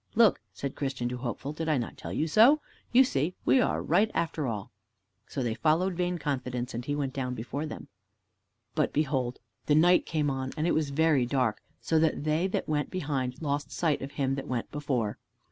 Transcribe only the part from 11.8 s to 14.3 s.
that they that went behind lost sight of